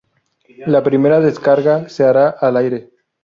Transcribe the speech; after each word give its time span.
La 0.65 0.81
primera 0.81 1.19
descarga 1.21 1.87
se 1.87 2.03
hará 2.03 2.27
al 2.29 2.57
aire". 2.57 2.89